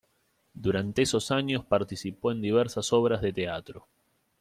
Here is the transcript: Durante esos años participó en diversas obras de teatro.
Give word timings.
Durante 0.55 1.03
esos 1.03 1.29
años 1.29 1.63
participó 1.63 2.31
en 2.31 2.41
diversas 2.41 2.91
obras 2.91 3.21
de 3.21 3.33
teatro. 3.33 3.87